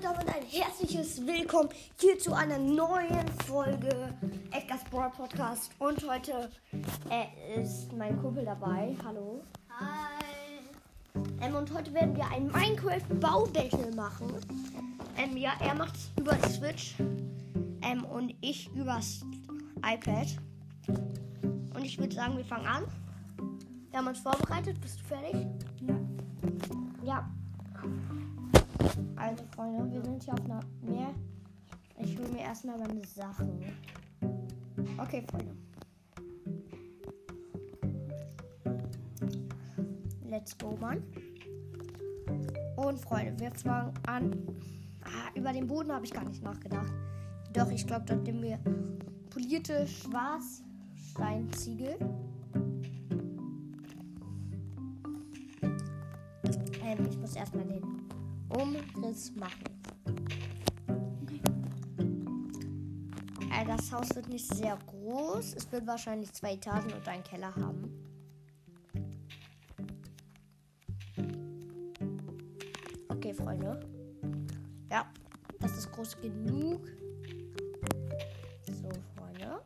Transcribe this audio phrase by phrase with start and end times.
[0.00, 1.68] damit ein herzliches Willkommen
[1.98, 4.14] hier zu einer neuen Folge
[4.50, 5.70] Edgar's Brawl Podcast.
[5.78, 6.48] Und heute
[7.10, 8.96] äh, ist mein Kumpel dabei.
[9.04, 9.42] Hallo.
[9.78, 11.20] Hi.
[11.42, 14.32] Ähm, und heute werden wir ein Minecraft-Baubattle machen.
[15.18, 16.94] Ähm, ja, er macht es über Switch
[17.82, 19.20] ähm, und ich übers
[19.84, 20.28] iPad.
[21.74, 22.84] Und ich würde sagen, wir fangen an.
[23.90, 24.80] Wir haben uns vorbereitet.
[24.80, 25.46] Bist du fertig?
[25.82, 26.00] Ja.
[27.02, 27.30] Ja.
[29.20, 31.14] Also Freunde, wir sind hier auf einer Meer.
[31.98, 33.62] Ich hole mir erstmal meine Sachen.
[34.96, 35.54] Okay, Freunde.
[40.24, 41.02] Let's go, Mann.
[42.76, 44.34] Und Freunde, wir fangen an.
[45.04, 46.90] Ah, über den Boden habe ich gar nicht nachgedacht.
[47.52, 48.58] Doch, ich glaube, dort nehmen wir
[49.28, 51.98] polierte Schwarzsteinziegel.
[56.82, 58.00] Ähm, ich muss erstmal den
[59.00, 59.64] Umriss machen.
[63.50, 65.54] Äh, das Haus wird nicht sehr groß.
[65.54, 67.90] Es wird wahrscheinlich zwei Etagen und einen Keller haben.
[73.08, 73.80] Okay, Freunde.
[74.90, 75.10] Ja,
[75.60, 76.86] das ist groß genug.
[78.66, 79.62] So, Freunde.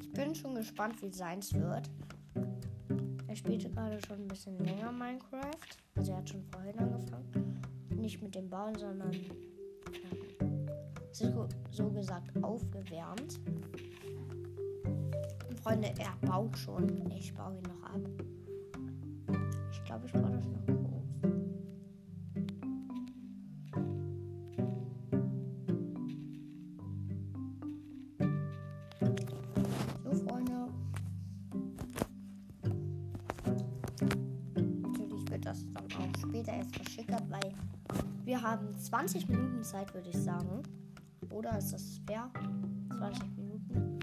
[0.00, 1.88] Ich bin schon gespannt, wie seins wird.
[3.32, 5.78] Er spielte gerade schon ein bisschen länger Minecraft.
[5.94, 7.62] Also er hat schon vorhin angefangen.
[7.88, 9.10] Nicht mit dem Bauen, sondern
[11.12, 13.40] so, so gesagt aufgewärmt.
[15.48, 17.10] Und Freunde, er baut schon.
[17.10, 18.00] Ich baue ihn noch ab.
[19.70, 20.71] Ich glaube, ich baue das noch
[38.82, 40.62] 20 Minuten Zeit, würde ich sagen.
[41.30, 42.30] Oder ist das fair?
[42.98, 43.98] 20 Minuten.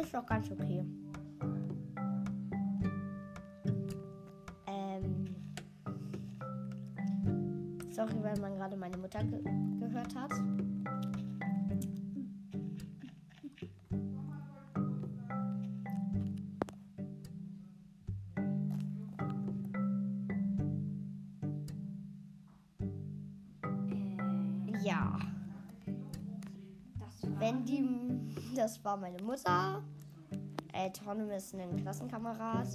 [0.00, 0.84] Ist doch ganz okay.
[4.66, 5.24] Ähm.
[7.90, 9.40] Sorry, weil man gerade meine Mutter ge
[9.78, 10.32] gehört hat.
[27.38, 27.84] Wenn die.
[28.54, 29.82] Das war meine Mutter.
[30.72, 32.68] Äh, Tornem ist ein Klassenkamerad.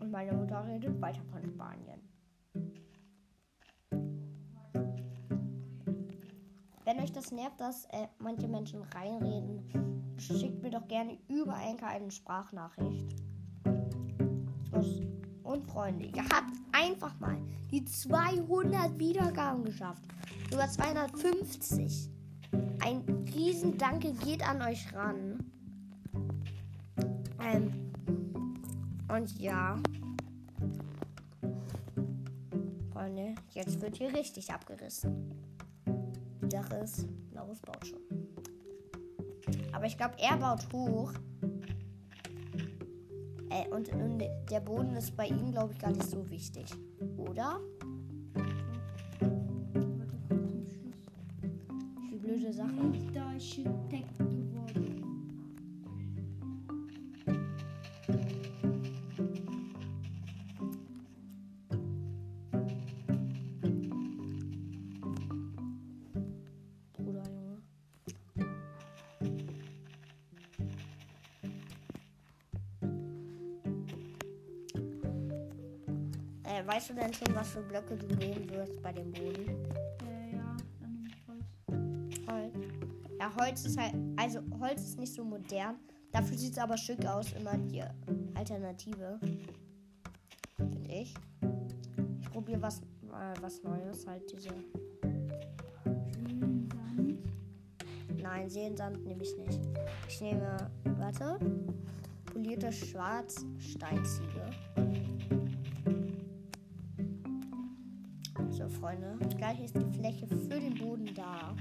[0.00, 2.00] Und meine Mutter redet weiter von Spanien.
[6.84, 9.62] Wenn euch das nervt, dass äh, manche Menschen reinreden,
[10.16, 13.14] schickt mir doch gerne über Anchor eine Sprachnachricht.
[15.42, 17.36] Und Freunde, ihr habt einfach mal
[17.70, 20.02] die 200 Wiedergaben geschafft.
[20.52, 22.10] Über 250.
[22.80, 23.02] Ein
[23.34, 25.38] riesen Danke geht an euch ran.
[27.42, 27.92] Ähm,
[29.08, 29.76] und ja.
[32.92, 35.32] Freunde, jetzt wird hier richtig abgerissen.
[36.42, 38.00] Die Sache ist, Laurus baut schon.
[39.72, 41.12] Aber ich glaube, er baut hoch.
[43.50, 44.18] Äh, und, und
[44.50, 46.66] der Boden ist bei ihm, glaube ich, gar nicht so wichtig.
[47.16, 47.60] Oder?
[52.48, 52.68] Die blöde Sache.
[52.68, 54.18] Bin Architekt
[66.96, 67.62] geworden.
[76.44, 79.97] Äh, weißt du denn schon, was für Blöcke du nehmen wirst bei dem Boden?
[83.36, 85.76] Holz ist halt, also Holz ist nicht so modern.
[86.12, 87.82] Dafür sieht es aber schick aus, immer die
[88.34, 89.18] Alternative.
[90.56, 91.14] Finde ich.
[92.20, 94.50] Ich probiere was, mal was Neues, halt diese.
[98.20, 99.60] Nein, Seensand nehme ich nicht.
[100.08, 100.56] Ich nehme,
[100.98, 101.38] warte,
[102.32, 104.50] polierte Schwarzsteinziege.
[108.50, 111.54] So, Freunde, gleich ist die Fläche für den Boden da.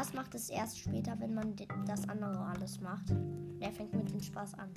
[0.00, 1.54] Spaß macht es erst später, wenn man
[1.84, 3.10] das andere alles macht.
[3.60, 4.70] Der fängt mit dem Spaß an.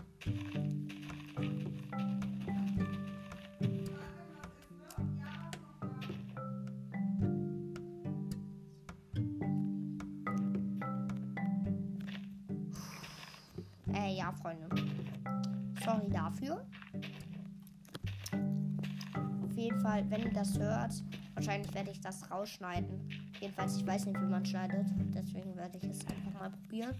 [20.34, 20.92] Das hört,
[21.36, 23.08] wahrscheinlich werde ich das rausschneiden.
[23.40, 24.88] Jedenfalls, ich weiß nicht, wie man schneidet.
[25.14, 26.96] Deswegen werde ich es einfach mal probieren,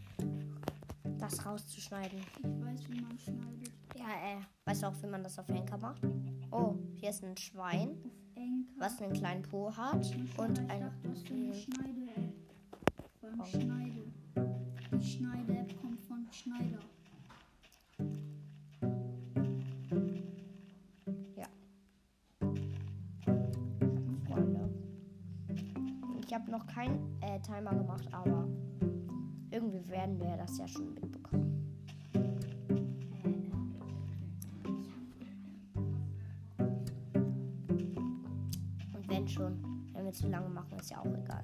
[1.18, 2.20] das rauszuschneiden.
[2.38, 3.72] Ich weiß, wie man schneidet.
[3.98, 6.02] Ja, äh, weißt du auch, wie man das auf Henker macht?
[6.52, 7.98] Oh, hier ist ein Schwein,
[8.36, 8.72] Enker.
[8.78, 10.06] was einen kleinen Po hat
[10.38, 10.86] und ich eine.
[10.86, 12.34] dachte, was für eine Schneide-App.
[13.22, 13.46] Beim Oh.
[13.46, 14.04] Schneide.
[26.74, 28.48] Keinen äh, Timer gemacht, aber
[29.52, 31.74] irgendwie werden wir das ja schon mitbekommen.
[38.94, 41.44] Und wenn schon, wenn wir zu lange machen, ist ja auch egal.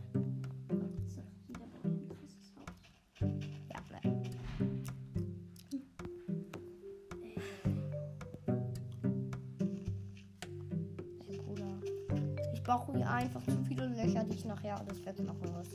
[13.20, 15.68] Einfach zu viele Löcher, die ich nachher alles wegmachen muss.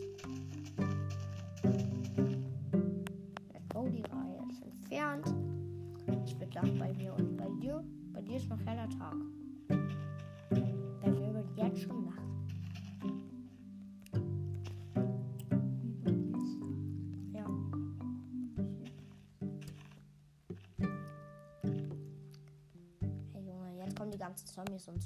[3.53, 5.27] Let's go, die Reihe ist entfernt.
[6.25, 7.85] Es wird Nacht bei mir und bei dir.
[8.15, 9.17] Bei dir ist noch heller Tag.
[10.49, 12.23] Bei mir wird jetzt schon Nacht.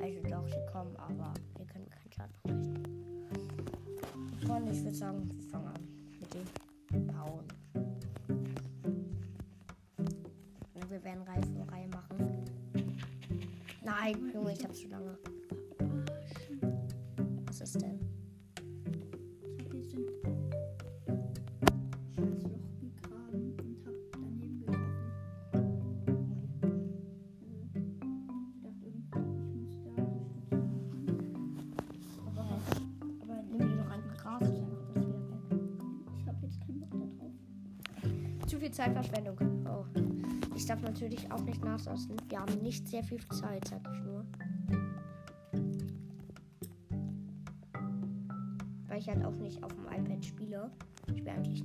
[0.00, 2.84] Also doch, sie kommen, aber wir können keinen Schaden anrichten.
[4.46, 5.88] Freunde, ich würde sagen, wir fangen an
[6.20, 7.44] mit dem Bauen.
[10.74, 12.44] Und wir werden Reihe für Reihe machen.
[13.84, 15.07] Nein, Junge, ich habe zu lange.
[38.78, 39.36] Zeitverschwendung.
[39.66, 39.84] Oh.
[40.54, 42.14] Ich darf natürlich auch nicht nachlassen.
[42.28, 44.24] Wir haben nicht sehr viel Zeit, sag ich nur.
[48.86, 50.70] Weil ich halt auch nicht auf dem iPad spiele.
[51.08, 51.64] Ich spiele eigentlich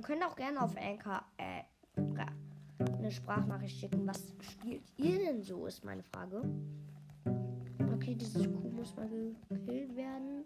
[0.00, 1.62] ihr könnt auch gerne auf Anchor äh,
[2.96, 4.06] eine Sprachnachricht schicken.
[4.06, 6.42] Was spielt ihr denn so, ist meine Frage.
[7.94, 9.06] Okay, dieses Kuh muss mal
[9.50, 10.44] gekillt werden.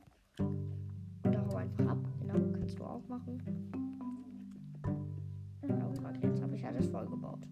[1.24, 1.98] Oder hau einfach ab.
[2.20, 3.40] Genau, kannst du auch machen.
[5.62, 7.46] Oh, fuck, jetzt habe ich alles vollgebaut.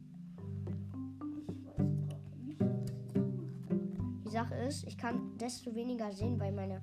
[4.24, 6.82] Die Sache ist, ich kann desto weniger sehen, weil meine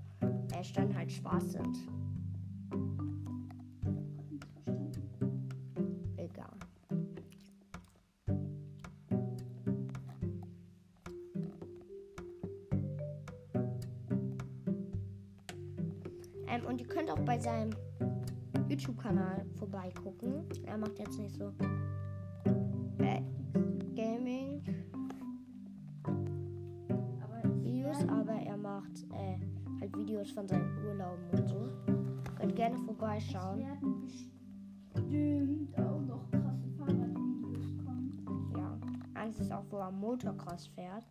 [0.53, 1.77] äh, Steine halt schwarz sind.
[19.09, 20.45] YouTube-Kanal vorbeigucken.
[20.65, 21.51] Er macht jetzt nicht so
[22.99, 23.21] äh,
[23.95, 24.69] Gaming-Videos,
[27.23, 29.39] Aber ich aber er macht äh,
[29.81, 31.69] halt Videos von seinen Urlauben und so.
[32.37, 33.59] Könnt gerne vorbeischauen.
[33.59, 34.01] werden
[34.93, 38.53] bestimmt auch noch krasse Fahrradvideos kommen.
[38.55, 38.77] Ja,
[39.15, 41.05] eins ist auch, wo er Motocross fährt.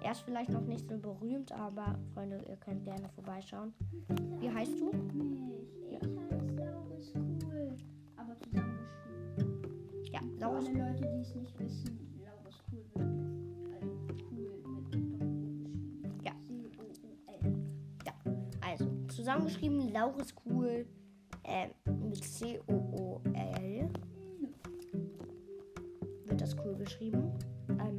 [0.00, 3.72] Er ist vielleicht noch nicht so berühmt, aber Freunde, ihr könnt gerne vorbeischauen.
[4.40, 4.90] Wie heißt du?
[6.02, 6.11] Laurus
[7.62, 7.78] Cool.
[8.16, 10.12] Aber zusammengeschrieben.
[10.12, 10.66] Ja, Für Laurus.
[10.66, 16.22] alle Leute, die es nicht wissen, Laurus Cool wird also cool mit Doppel-O geschrieben.
[16.24, 16.32] Ja.
[16.48, 17.54] C-O-O-L.
[18.60, 20.86] Also, zusammengeschrieben Laurus Cool
[21.44, 23.90] äh, mit C-O-O-L
[26.26, 27.32] wird das cool geschrieben.
[27.68, 27.96] Ähm,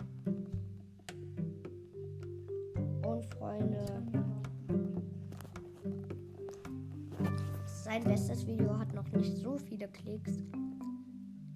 [3.06, 3.86] und Freunde,
[7.66, 10.44] sein bestes Video hat noch nicht so viele Klicks.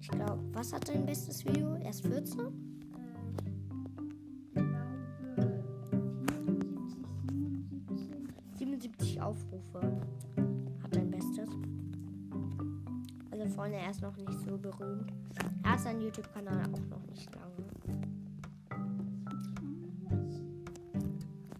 [0.00, 1.76] Ich glaube, was hat dein bestes Video?
[1.76, 2.40] Erst 14?
[2.40, 2.48] Äh,
[5.28, 6.96] ich glaube 74,
[7.28, 8.58] 77.
[8.58, 9.80] 77 Aufrufe
[10.82, 11.50] hat dein bestes.
[13.30, 15.12] Also Freunde, er ist noch nicht so berühmt.
[15.62, 17.68] Er hat seinen YouTube-Kanal auch noch nicht lange.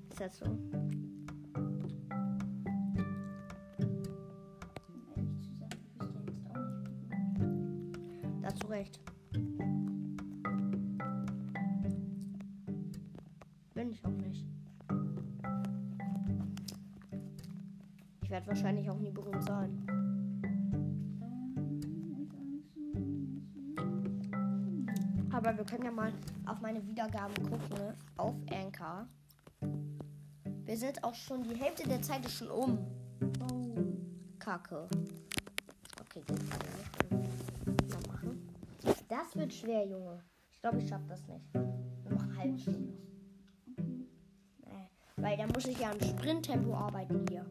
[0.08, 0.67] Ist das so?
[13.74, 14.46] Bin ich auch nicht.
[18.22, 19.86] Ich werde wahrscheinlich auch nie berühmt sein.
[25.32, 26.12] Aber wir können ja mal
[26.46, 27.94] auf meine Wiedergaben gucken, ne?
[28.16, 29.06] auf Anchor.
[30.64, 32.78] Wir sind auch schon, die Hälfte der Zeit ist schon um.
[33.50, 33.76] Oh,
[34.38, 34.88] Kacke.
[36.00, 37.07] Okay, das
[39.08, 40.22] Das wird schwer, Junge.
[40.52, 41.54] Ich glaube, ich schaffe das nicht.
[41.54, 42.92] Machen eine halbe Stunde.
[44.66, 47.46] Äh, Weil dann muss ich ja im Sprinttempo arbeiten hier.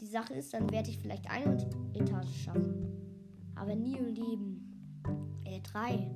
[0.00, 1.58] Die Sache ist, dann werde ich vielleicht eine
[1.92, 2.86] Etage schaffen.
[3.54, 5.02] Aber nie im Leben.
[5.44, 6.10] Äh, drei.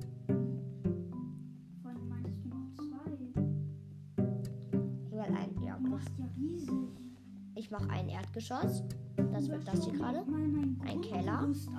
[1.83, 3.11] Vorhin meintest du noch zwei.
[5.11, 6.73] Egal, ein, ja, Du machst ja riesig.
[7.55, 8.83] Ich mache ein Erdgeschoss.
[9.31, 10.25] Das wird das hier gerade.
[10.87, 11.37] Ein Keller.
[11.37, 11.69] Grundgerüst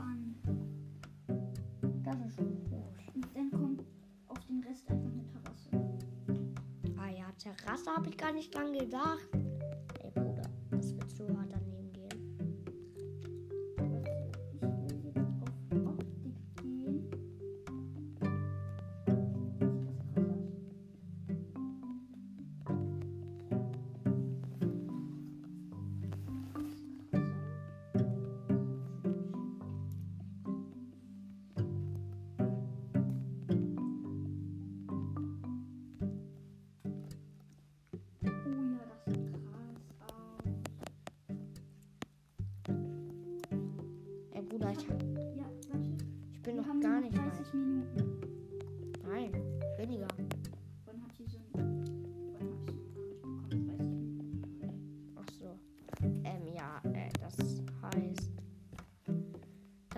[7.94, 9.28] habe ich gar nicht dran gedacht.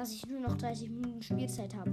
[0.06, 1.92] Dass ich nur noch 30 Minuten Spielzeit habe.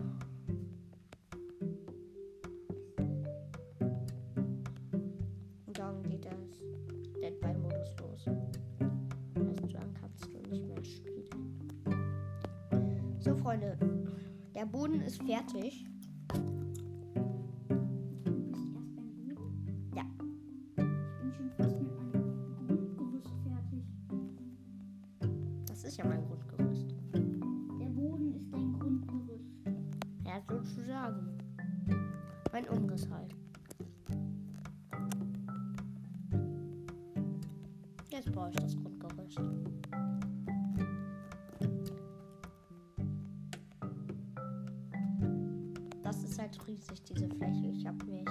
[46.13, 47.67] Das ist halt riesig, diese Fläche.
[47.69, 48.27] Ich habe mich.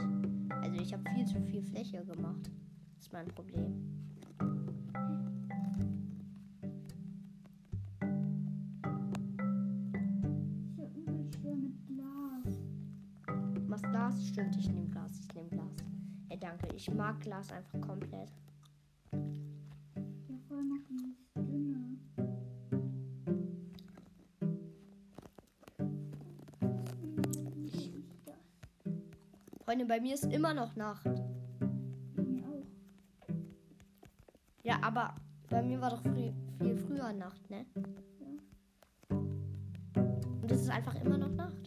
[0.62, 2.48] Also, ich habe viel zu viel Fläche gemacht.
[2.94, 3.74] Das ist mein Problem.
[10.78, 12.12] Ja
[13.66, 14.28] machst Glas?
[14.28, 15.18] Stimmt, ich nehme Glas.
[15.18, 15.76] Ich nehme Glas.
[16.28, 16.68] Ey, danke.
[16.76, 18.30] Ich mag Glas einfach komplett.
[29.82, 31.04] Freunde, bei mir ist immer noch Nacht.
[32.14, 32.66] Bei mir auch.
[34.62, 35.14] Ja, aber
[35.48, 37.66] bei mir war doch früh, viel früher Nacht, ne?
[38.20, 39.18] Ja.
[40.42, 41.61] Und es ist einfach immer noch Nacht.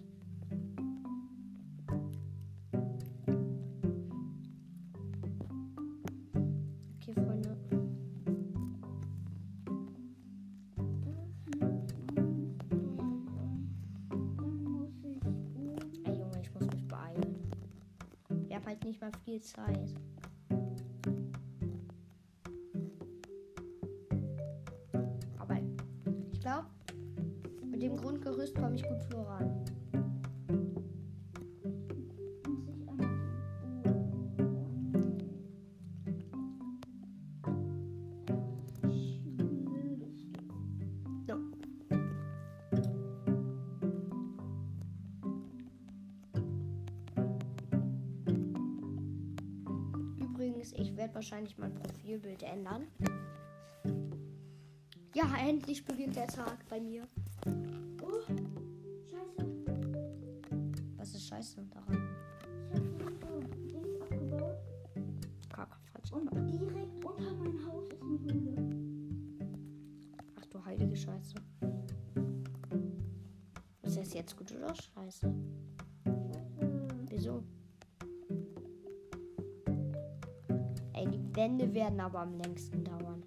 [51.05, 52.87] Werde wahrscheinlich mein Profilbild ändern.
[55.13, 57.07] Ja, endlich beginnt der Tag bei mir.
[58.01, 58.21] Oh,
[60.97, 61.19] scheiße.
[61.19, 62.09] Scheiße daran?
[62.73, 64.57] Ich habe so Dings abgebaut
[65.49, 66.11] Kacke, falsch.
[66.11, 68.55] und direkt unter mein Haus ist eine Höhle.
[70.39, 71.35] Ach du heilige Scheiße.
[73.83, 75.27] Ist das jetzt gut oder scheiße?
[75.27, 75.54] Scheiße.
[81.45, 83.21] Wände werden aber am längsten dauern.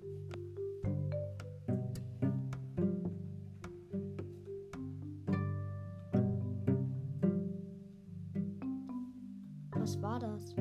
[9.70, 10.56] Was war das?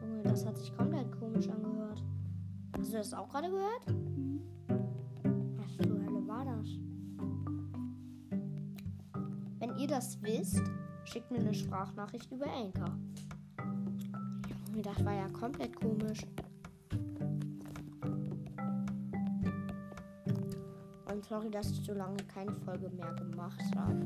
[0.00, 2.04] Junge, das hat sich komplett komisch angehört.
[2.78, 3.86] Hast du das auch gerade gehört?
[5.56, 6.68] Was zur Hölle war das?
[9.58, 10.62] Wenn ihr das wisst,
[11.02, 12.96] schickt mir eine Sprachnachricht über Anchor.
[14.72, 16.26] Junge, das war ja komplett komisch.
[21.10, 24.00] Und sorry, dass ich so lange keine Folge mehr gemacht habe.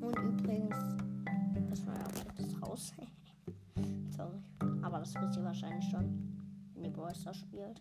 [0.00, 0.76] Und übrigens,
[1.70, 2.92] das war ja auch jetzt raus.
[4.14, 4.38] sorry.
[4.82, 6.36] Aber das wisst ihr wahrscheinlich schon,
[6.74, 7.80] wenn ihr Stars spielt.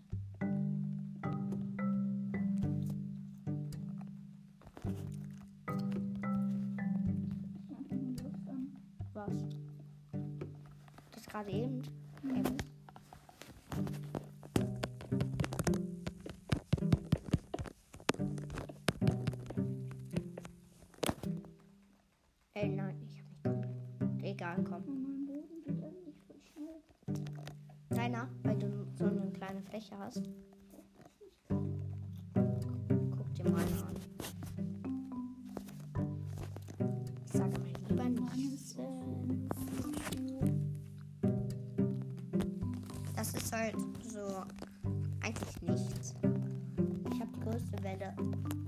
[30.16, 30.30] Hast.
[31.50, 33.96] Guck dir meine an.
[37.26, 38.78] Ich sage mal lieber nichts.
[43.16, 43.76] Das ist halt
[44.08, 44.44] so
[45.22, 46.14] eigentlich nichts.
[47.12, 48.16] Ich habe die größte Welle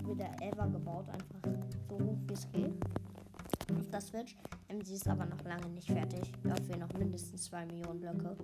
[0.06, 1.42] wieder ever gebaut, einfach
[1.90, 2.74] so hoch wie es geht.
[3.78, 4.36] Auf der Switch.
[4.70, 6.32] Ähm, sie ist aber noch lange nicht fertig.
[6.44, 8.36] Dafür noch mindestens zwei Millionen Blöcke.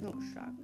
[0.00, 0.58] Nur geschlagen.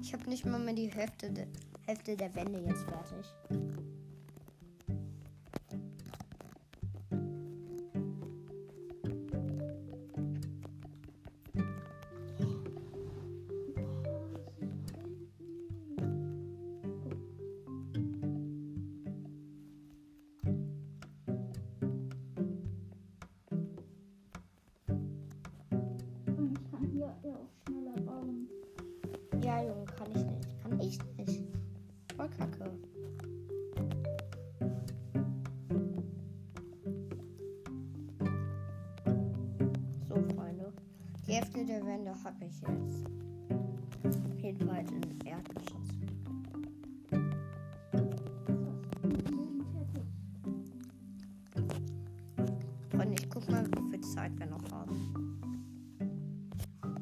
[0.00, 1.46] Ich habe nicht mal mehr die Hälfte, de
[1.86, 3.83] Hälfte der Wände jetzt fertig.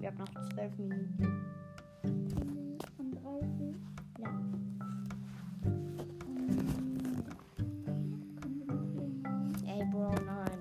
[0.02, 1.44] Wir haben noch zwölf Minuten.
[2.96, 3.76] Von 30.
[4.18, 4.28] Ja.
[8.40, 10.58] Können wir noch irgendwie Ey, Bro, nein.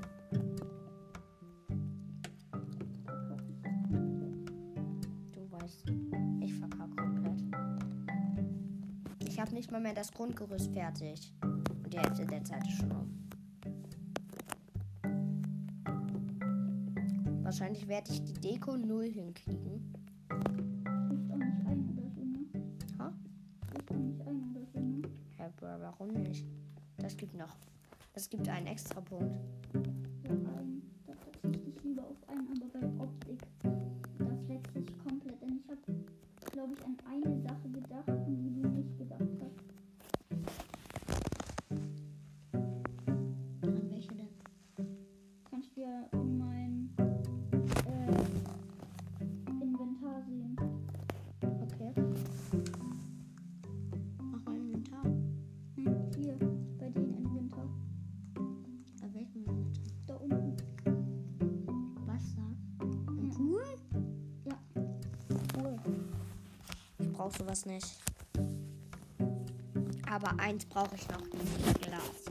[5.31, 5.91] Du weißt,
[6.41, 7.41] ich verkacke komplett.
[9.25, 11.33] Ich habe nicht mal mehr das Grundgerüst fertig.
[11.41, 13.20] Und die Hälfte der Zeit ist schon um.
[17.61, 19.93] Wahrscheinlich werde ich die Deko null hinkriegen.
[25.59, 26.47] Warum nicht?
[26.97, 27.55] Das gibt noch.
[28.15, 29.39] Das gibt einen extra Punkt.
[30.23, 30.50] Ja,
[67.41, 67.97] sowas nicht.
[70.09, 71.23] Aber eins brauche ich noch,
[71.81, 72.25] Glas.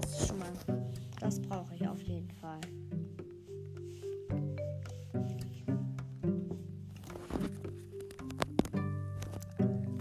[0.00, 0.52] Das ist schon mal.
[1.20, 2.60] Das brauche ich auf jeden Fall.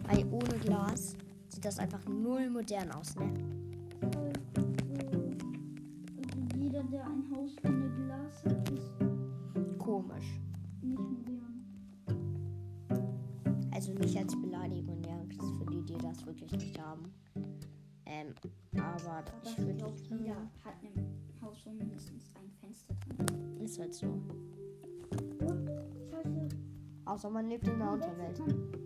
[0.08, 1.16] Weil ohne Glas
[1.50, 3.34] sieht das einfach null modern aus, ne?
[6.56, 7.56] Jeder, der ein Haus
[16.42, 17.14] wirklich nicht haben.
[18.06, 18.34] Ähm,
[18.78, 23.80] aber Aber ich würde jeder hat ein Haus, wo mindestens ein Fenster drin ist.
[23.80, 24.22] halt so.
[25.42, 25.54] Oh,
[26.12, 26.50] scheiße.
[27.06, 28.40] Außer man lebt in der Unterwelt.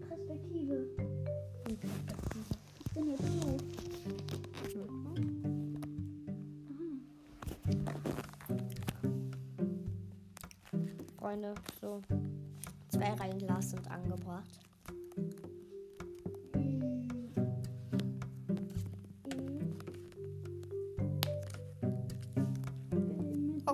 [0.07, 0.87] Perspektive.
[1.67, 1.79] Ich
[2.93, 3.57] bin jetzt so.
[11.17, 12.01] Freunde, so
[12.89, 14.68] zwei Reihen Glas sind angebracht.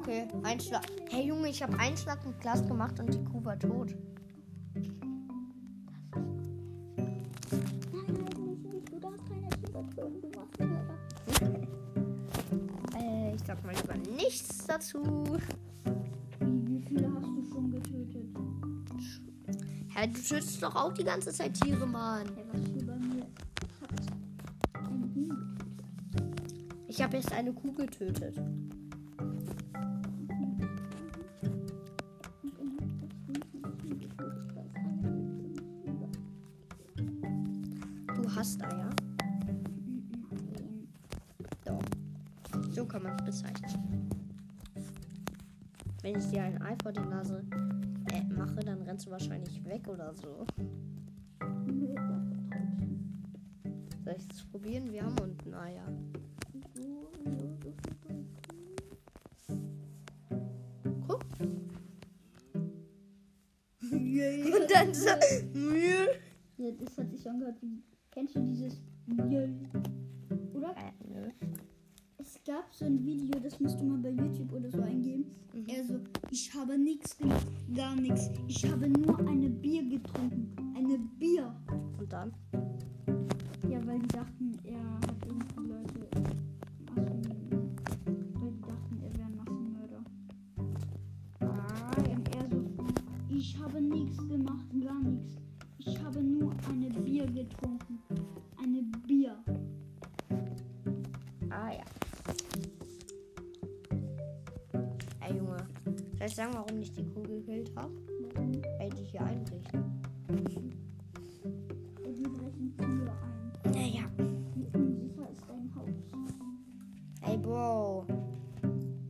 [0.07, 0.83] Okay, ein Schlag.
[1.09, 3.95] Hey Junge, ich habe einen Schlag mit Glas gemacht und die Kuh war tot.
[4.71, 4.83] Du.
[4.83, 5.15] Du.
[12.95, 15.01] Äh, ich sag mal lieber nichts dazu.
[16.39, 18.27] Wie, wie viele hast du schon getötet?
[19.95, 22.27] Hä, du schützt doch auch die ganze Zeit Tiere, Mann.
[22.27, 23.25] Ja, was hier bei mir
[26.87, 28.39] Ich habe jetzt eine Kuh getötet.
[46.75, 47.43] Ei vor die Nase
[48.11, 50.45] äh, mache, dann rennst du wahrscheinlich weg oder so.
[54.03, 54.91] Soll ich es probieren?
[54.91, 55.87] Wir haben unten Eier.
[61.07, 61.23] Guck.
[63.91, 65.09] Und dann so.
[66.57, 67.83] Ja, das hat sich angehört wie.
[106.25, 107.93] Soll ich sagen, warum ich die Kuh gekillt habe?
[108.33, 108.51] Warum?
[108.79, 109.73] Weil die hier einbricht.
[109.73, 110.49] Und
[112.17, 113.13] wir brechen Tür
[113.63, 113.71] ein.
[113.71, 114.03] Naja.
[114.55, 115.93] Wie unsicher ist dein Haus?
[117.21, 118.07] Ey Bro.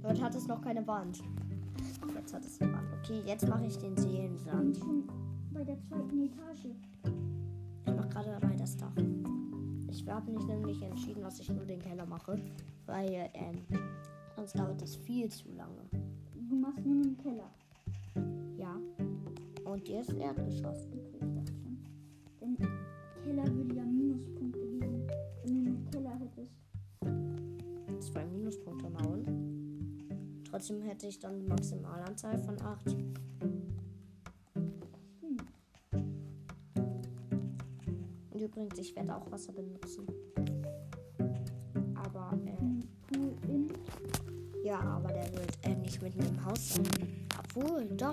[0.01, 1.23] Dort hat es noch keine Wand.
[2.13, 2.87] Jetzt hat es eine Wand.
[3.01, 4.77] Okay, jetzt mache ich den Wir sind Seelensand.
[4.77, 5.03] schon
[5.51, 6.75] bei der zweiten Etage.
[7.85, 8.95] Ich mache gerade dabei das Dach.
[9.89, 12.37] Ich habe mich nämlich entschieden, dass ich nur den Keller mache,
[12.87, 13.61] weil ähm,
[14.35, 15.84] sonst dauert das viel zu lange.
[16.83, 17.49] Nur einen Keller.
[18.57, 18.79] Ja.
[19.63, 20.87] Und ist Erdgeschoss.
[22.41, 22.57] Denn
[23.23, 25.07] Keller würde ja Minuspunkte geben,
[25.43, 26.51] wenn du einen Keller hättest.
[27.99, 29.29] Zwei Minuspunkte mal und.
[30.49, 32.91] Trotzdem hätte ich dann die Maximalanzahl von 8.
[32.91, 33.13] Hm.
[38.31, 40.07] Und übrigens, ich werde auch Wasser benutzen.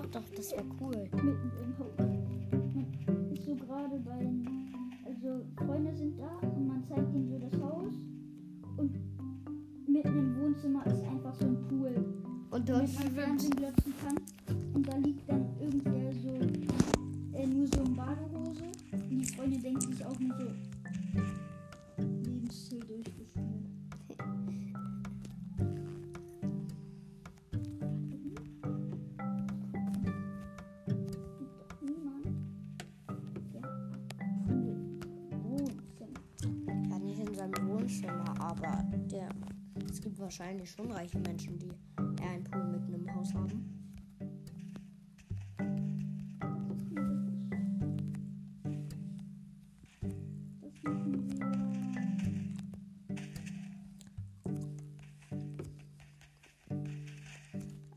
[0.03, 0.97] Doch, doch, das wäre cool.
[1.13, 3.45] mitten im Haus.
[3.45, 4.29] So gerade bei.
[5.05, 7.93] Also, Freunde sind da und man zeigt ihnen so das Haus.
[8.77, 8.97] Und
[9.87, 12.05] mitten im Wohnzimmer ist einfach so ein Pool,
[12.51, 14.17] Und damit man Fernsehen glotzen kann.
[14.73, 16.12] Und da liegt dann irgendwer
[40.75, 41.71] schon reiche Menschen, die
[42.21, 43.69] eher einen Pool mitten im Haus haben.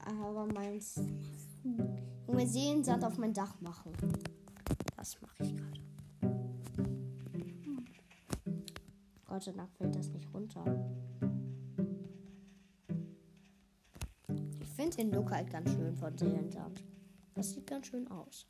[0.04, 1.00] Aber meins.
[2.26, 3.92] Junge, Seelensand auf mein Dach machen.
[4.96, 5.80] Das mache ich gerade.
[9.26, 9.70] Gott sei Dank
[14.96, 16.82] den Look halt ganz schön von Seelen Sand.
[17.34, 18.46] Das sieht ganz schön aus.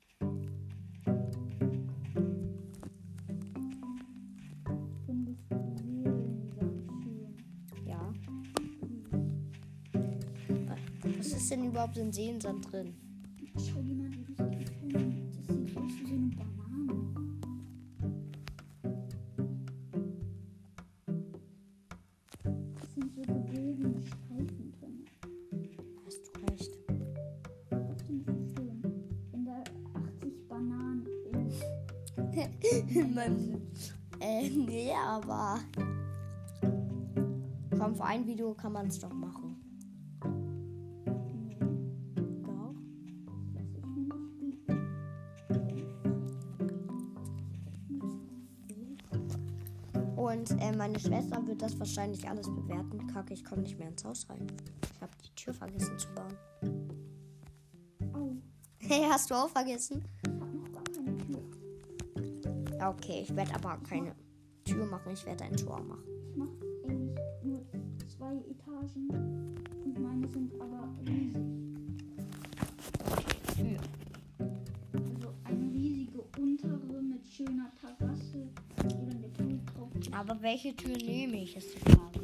[7.84, 8.12] Ja.
[11.18, 12.94] Was ist denn überhaupt in Seelen Sand drin?
[13.56, 13.95] Ich dir
[33.28, 33.60] Man,
[34.20, 35.58] äh, nee, aber.
[37.76, 39.56] Komm, für ein Video kann man es doch machen.
[50.16, 53.06] Und äh, meine Schwester wird das wahrscheinlich alles bewerten.
[53.08, 54.46] Kacke, ich komme nicht mehr ins Haus rein.
[54.94, 56.36] Ich habe die Tür vergessen zu bauen.
[58.14, 58.36] Au,
[58.78, 60.04] Hey, hast du auch vergessen?
[62.86, 64.14] Okay, ich werde aber keine
[64.64, 65.12] Tür machen.
[65.12, 66.04] Ich werde ein Tor machen.
[66.30, 66.50] Ich mache
[66.86, 67.66] eigentlich nur
[68.06, 69.08] zwei Etagen
[69.84, 71.32] und meine sind aber riesig.
[73.56, 73.78] Tür.
[74.92, 78.46] Also eine riesige untere mit schöner Terrasse,
[78.76, 79.90] wo dann der Pool drauf.
[80.12, 82.20] Aber welche Tür nehme ich, ist die Frage.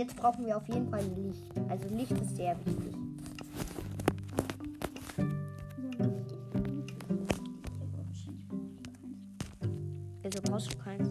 [0.00, 1.44] Jetzt brauchen wir auf jeden Fall Licht.
[1.68, 2.94] Also Licht ist sehr wichtig.
[10.22, 11.10] Wieso brauchst du keins?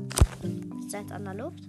[0.86, 1.69] Ist eins an der Luft?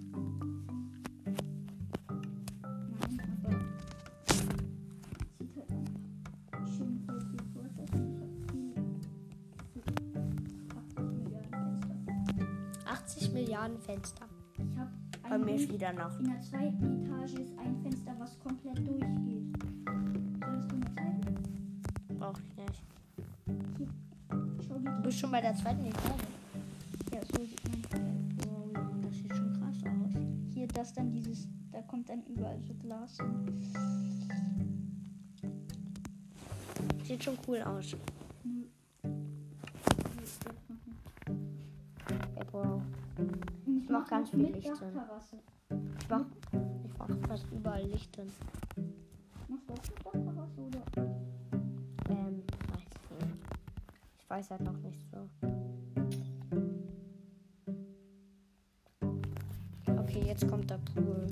[15.80, 16.18] Wieder noch.
[16.18, 19.56] In der zweiten Etage ist ein Fenster, was komplett durchgeht.
[20.44, 22.18] Sollst du mir zeigen?
[22.18, 22.82] Brauch ich nicht.
[24.68, 26.26] Schau Du bist schon bei der zweiten Etage.
[27.14, 28.38] Ja, so sieht man.
[28.46, 28.68] Oh,
[29.02, 30.12] das sieht schon krass aus.
[30.52, 33.62] Hier, das dann dieses, da kommt dann überall so Glas hin.
[37.04, 37.96] Sieht schon cool aus.
[42.52, 44.68] Und ich mach ganz viel mit Licht.
[44.68, 45.38] Dachterrasse.
[47.80, 48.30] Überall Licht hin.
[49.48, 50.82] Machst du auch mit Dachterrasse oder?
[52.08, 53.36] Ähm, weiß ich nicht.
[54.18, 55.28] Ich weiß halt noch nicht so.
[59.98, 61.26] Okay, jetzt kommt der Pool.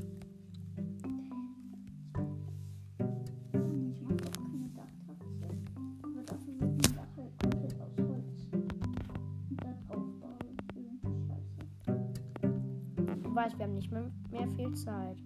[13.57, 15.17] Wir haben nicht mehr, mehr viel Zeit.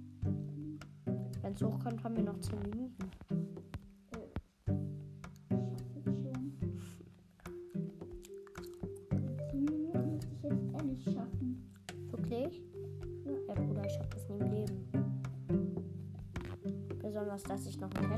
[1.53, 3.11] Wenn es hochkommt, haben wir noch 10 Minuten.
[17.53, 18.12] Schaffe ich schon.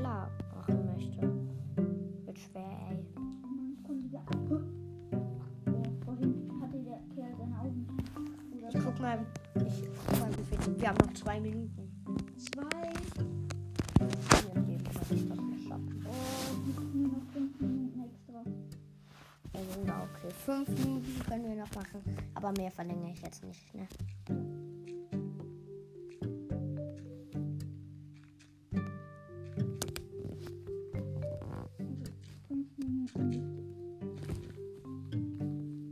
[22.65, 23.87] Mehr verlängere ich jetzt nicht, ne?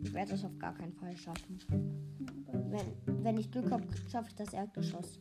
[0.02, 1.60] Ich werde es auf gar keinen Fall schaffen.
[1.68, 5.20] Wenn, wenn ich Glück habe, schaffe ich das Erdgeschoss.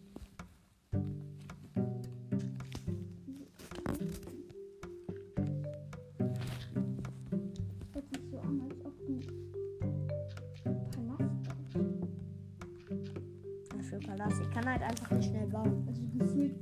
[14.06, 14.40] Palast.
[14.42, 15.84] Ich kann halt einfach nicht schnell bauen.
[15.86, 16.54] Also gefühlt,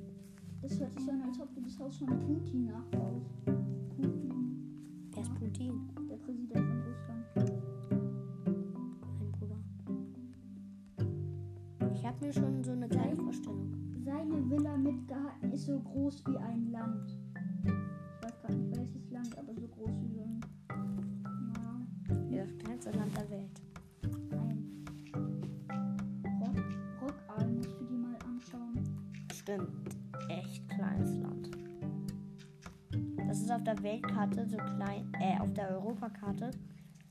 [0.62, 3.30] das hört sich an, als ob du das Haus von Putin nachbaust.
[3.96, 5.88] Putin, Wer ist Putin?
[6.08, 7.24] der Präsident von Russland.
[9.18, 9.56] Mein Bruder.
[11.94, 13.72] Ich habe mir schon so eine kleine Vorstellung.
[14.04, 17.16] Seine Villa mit Garten ist so groß wie ein Land.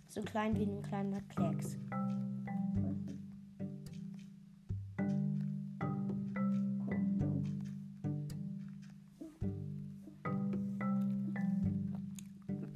[0.09, 1.77] So klein wie ein kleiner Klecks.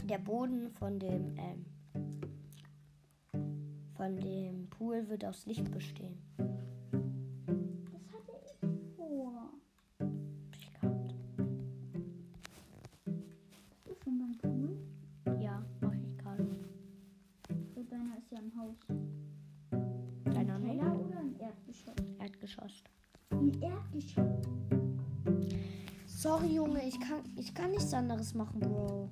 [0.04, 1.66] Der Boden von dem ähm,
[3.96, 6.33] von dem Pool wird aus Licht bestehen.
[26.06, 29.10] Sorry, Junge, ich kann, ich kann nichts anderes machen, Bro.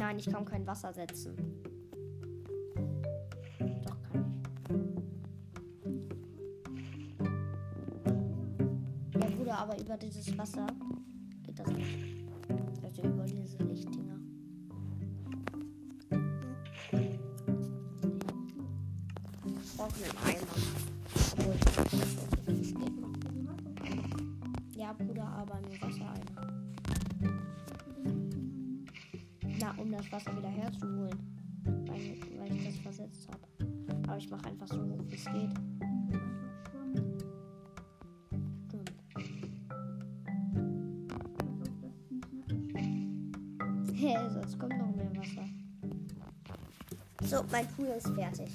[0.00, 1.36] Nein, ich kann kein Wasser setzen.
[3.84, 4.42] Doch, kann ich.
[9.20, 10.66] Ja, Bruder, aber über dieses Wasser
[11.44, 12.16] geht das nicht.
[12.82, 14.16] Also über diese Lichtdinger.
[19.62, 20.56] Ich brauche einen Eimer.
[21.32, 21.54] Obwohl
[22.60, 22.96] ich nicht.
[24.76, 25.89] Ja, Bruder, aber nur
[30.10, 31.18] Wasser wieder herzuholen.
[31.64, 33.40] Weil, weil ich das versetzt habe.
[34.06, 35.54] Aber ich mache einfach so hoch, wie es geht.
[43.94, 45.44] Hä, sonst kommt noch mehr Wasser.
[47.22, 48.49] So, mein Pool ist fertig.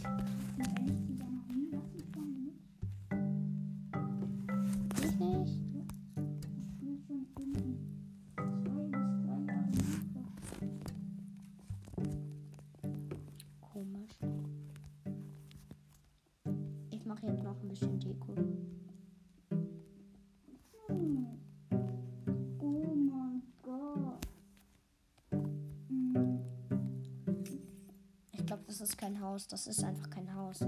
[29.25, 29.47] Haus.
[29.47, 30.59] Das ist einfach kein Haus.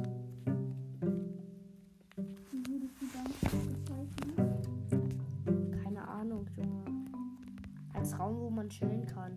[5.83, 6.83] Keine Ahnung, Junge.
[7.93, 9.31] Als Raum, wo man chillen kann.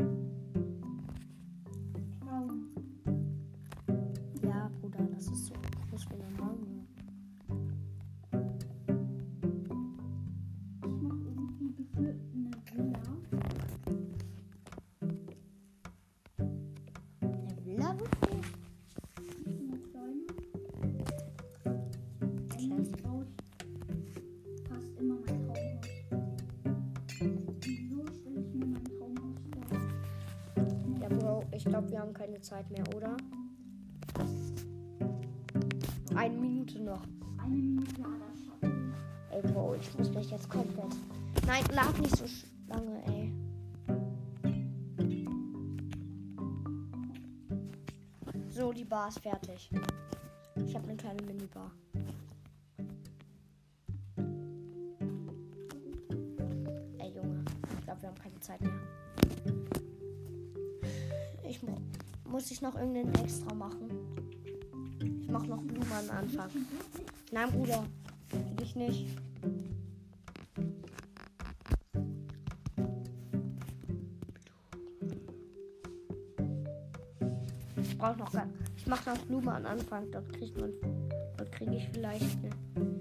[4.43, 5.55] Ja, Bruder, das ist so
[5.91, 6.50] groß wie ein Raum.
[32.61, 33.17] Zeit mehr, oder?
[36.15, 37.03] Eine Minute noch.
[37.39, 38.71] Eine Minute, wir.
[39.31, 40.95] Ey, Bro, ich muss mich jetzt komplett.
[41.47, 42.25] Nein, lad nicht so
[42.69, 43.33] lange, ey.
[48.51, 49.71] So, die Bar ist fertig.
[50.57, 51.71] Ich habe eine kleine Minibar.
[62.61, 63.89] Ich noch irgendeinen extra machen.
[65.23, 66.51] Ich mache noch Blumen am Anfang.
[67.33, 67.85] Nein, Bruder,
[68.61, 69.07] dich nicht.
[77.77, 78.47] Ich brauche noch gar.
[78.77, 80.11] Ich mache noch Blume am Anfang.
[80.11, 80.73] Dort kriegt man.
[81.39, 83.00] Dort kriege ich vielleicht eine.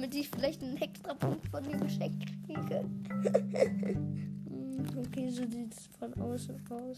[0.00, 2.84] Damit ich vielleicht einen extra Punkt von dir geschenkt kriege.
[4.50, 6.96] Hm, okay, so sieht es von außen aus.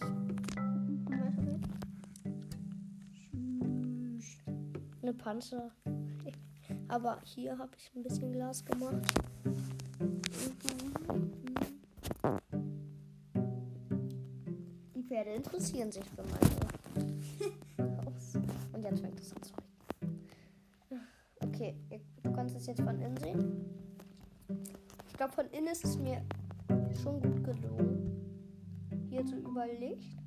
[5.03, 5.73] Eine Panzer.
[6.87, 9.03] Aber hier habe ich ein bisschen Glas gemacht.
[14.95, 16.57] Die Pferde interessieren sich für meine.
[18.73, 19.62] Und jetzt fängt es an zu
[22.43, 23.65] kannst es jetzt von innen sehen.
[25.07, 26.23] Ich glaube, von innen ist es mir
[27.01, 28.17] schon gut gelungen.
[29.09, 30.19] Hier so überall Licht.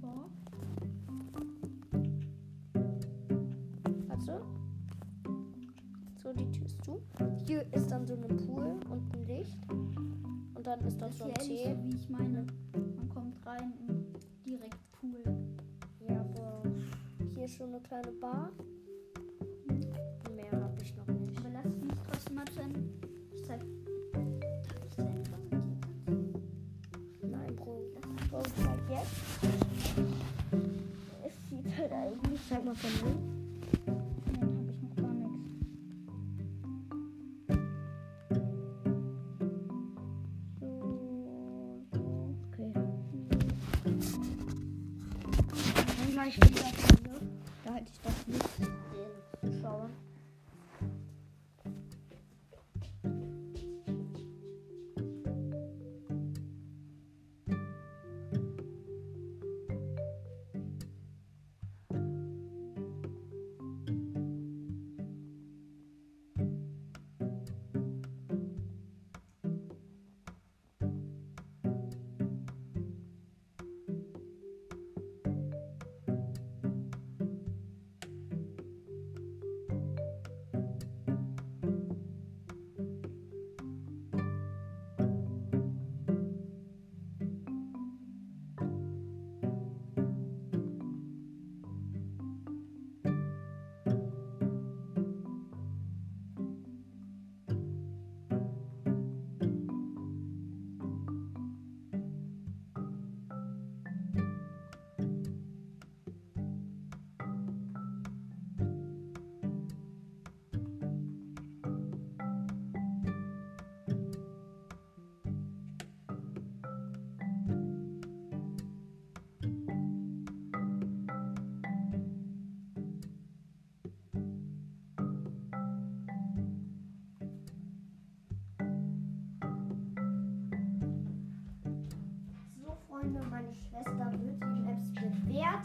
[0.00, 0.24] Ja.
[4.08, 4.40] Warte.
[6.22, 7.02] So, die Tür ist zu.
[7.46, 9.58] Hier ist dann so ein Pool und ein Licht.
[9.68, 11.64] Und dann ist das Das so ein Tee.
[11.64, 12.46] so, wie ich meine.
[12.96, 14.06] Man kommt rein in
[14.42, 15.22] direkt Pool.
[16.08, 16.62] Ja, aber
[17.34, 18.52] hier ist schon eine kleine Bar.
[32.82, 33.19] Eigentlich.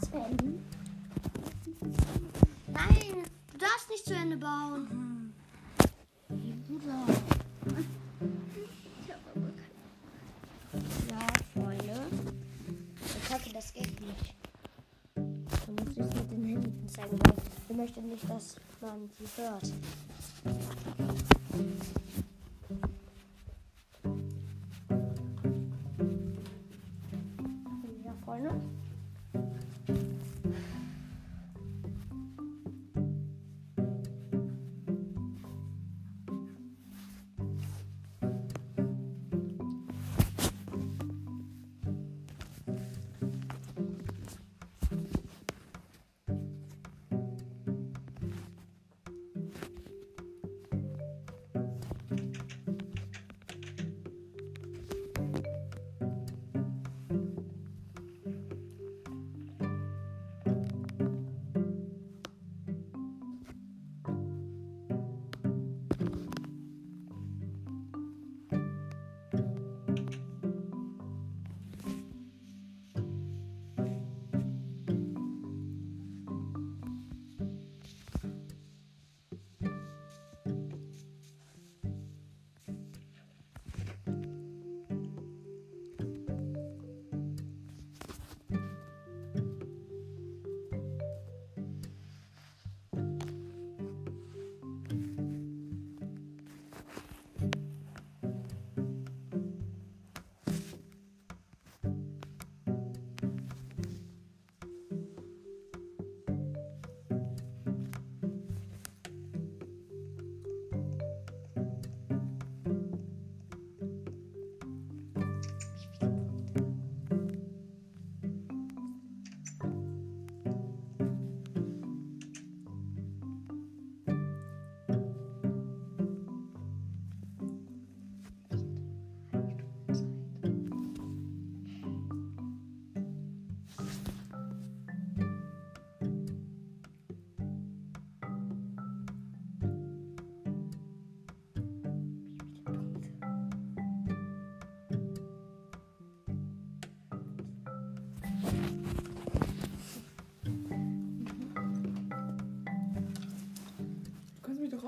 [0.00, 0.64] Bewerten.
[2.68, 5.32] Nein, du darfst nicht zu Ende bauen.
[6.28, 7.06] Hey, Bruder.
[11.10, 12.06] Ja, Freunde.
[13.04, 14.34] Ich hoffe, das geht nicht.
[15.14, 17.34] Dann muss ich es mit den Händen zeigen, weil
[17.68, 19.72] ich möchte nicht, dass man sie hört.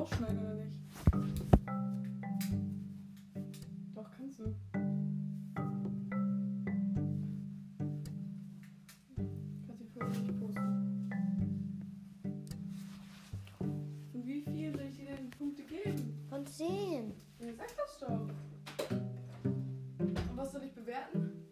[0.09, 0.79] Rausschneiden oder nicht?
[3.95, 4.55] Doch, kannst du.
[9.67, 11.11] Kannst die Folge nicht posten.
[14.13, 16.27] Und wie viel soll ich dir denn Punkte geben?
[16.29, 17.13] Von 10.
[17.41, 18.29] Ja, sag das doch.
[19.99, 21.47] Und was soll ich bewerten?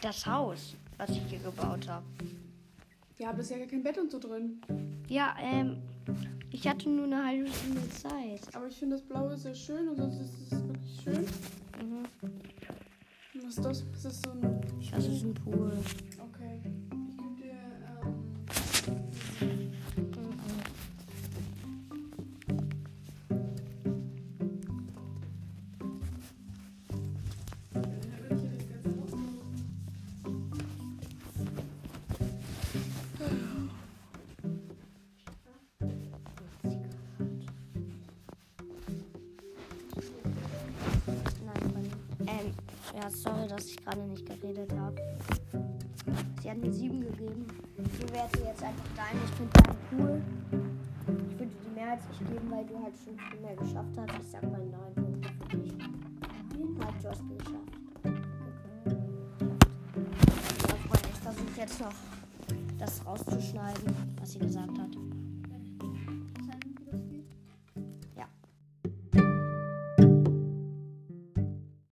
[0.00, 2.04] Das Haus, was ich hier gebaut habe.
[3.18, 4.60] Ja, ist ja gar kein Bett und so drin.
[5.08, 5.80] Ja, ähm,
[6.52, 8.54] ich hatte nur eine halbe Stunde Zeit.
[8.54, 11.26] Aber ich finde das Blaue sehr schön und sonst ist es wirklich schön.
[11.82, 12.04] Mhm.
[13.42, 13.84] Was ist das?
[13.92, 14.60] Das ist so ein.
[14.90, 15.72] Das ist ein Pool.